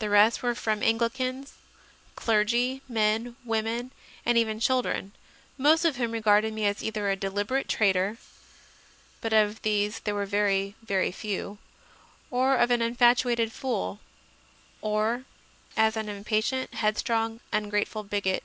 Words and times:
The 0.00 0.10
rest 0.10 0.42
were 0.42 0.56
from 0.56 0.82
Anglicans 0.82 1.52
clergy, 2.16 2.82
men, 2.88 3.36
women, 3.44 3.92
and 4.26 4.36
even 4.36 4.58
chil 4.58 4.82
dren 4.82 5.12
most 5.56 5.84
of 5.84 5.94
whom 5.94 6.10
regarded 6.10 6.52
me 6.52 6.68
either 6.68 7.08
as 7.08 7.14
a 7.16 7.16
delib 7.16 7.44
erate 7.52 7.68
traitor 7.68 8.16
(but 9.20 9.32
of 9.32 9.62
these 9.62 10.00
there 10.00 10.16
were 10.16 10.26
very 10.26 10.74
few) 11.12 11.58
or 12.28 12.56
as 12.56 12.70
an 12.70 12.82
infatuated 12.82 13.52
fool, 13.52 14.00
or 14.82 15.26
as 15.76 15.96
an 15.96 16.08
impatient, 16.08 16.74
headstrong, 16.74 17.38
ungrateful 17.52 18.02
bigot. 18.02 18.42